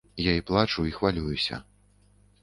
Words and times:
Я 0.17 0.33
і 0.35 0.41
плачу, 0.45 0.85
і 0.87 0.91
хвалююся. 0.95 1.59